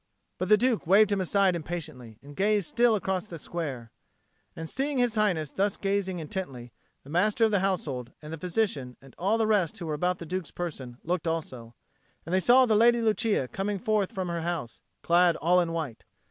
But 0.39 0.49
the 0.49 0.57
Duke 0.57 0.87
waved 0.87 1.11
him 1.11 1.21
aside 1.21 1.55
impatiently, 1.55 2.17
and 2.23 2.35
gazed 2.35 2.67
still 2.67 2.95
across 2.95 3.27
the 3.27 3.37
square. 3.37 3.91
And, 4.55 4.67
seeing 4.67 4.97
His 4.97 5.13
Highness 5.13 5.51
thus 5.51 5.77
gazing 5.77 6.17
intently, 6.17 6.73
the 7.03 7.11
Master 7.11 7.45
of 7.45 7.51
the 7.51 7.59
Household 7.59 8.11
and 8.19 8.33
the 8.33 8.39
physician 8.39 8.97
and 8.99 9.13
all 9.19 9.37
the 9.37 9.45
rest 9.45 9.77
who 9.77 9.85
were 9.85 9.93
about 9.93 10.17
the 10.17 10.25
Duke's 10.25 10.49
person 10.49 10.97
looked 11.03 11.27
also; 11.27 11.75
and 12.25 12.33
they 12.33 12.39
saw 12.39 12.65
the 12.65 12.75
Lady 12.75 12.99
Lucia 12.99 13.47
coming 13.47 13.77
forth 13.77 14.11
from 14.11 14.27
her 14.29 14.41
house, 14.41 14.81
clad 15.03 15.35
all 15.35 15.61
in 15.61 15.71
white. 15.71 16.03